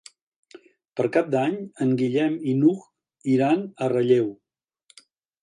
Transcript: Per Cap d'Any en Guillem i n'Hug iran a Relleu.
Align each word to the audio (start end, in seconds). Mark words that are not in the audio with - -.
Per 0.99 1.03
Cap 1.17 1.29
d'Any 1.35 1.57
en 1.85 1.91
Guillem 1.99 2.39
i 2.55 2.57
n'Hug 2.63 2.81
iran 3.35 3.63
a 3.87 3.93
Relleu. 3.95 4.35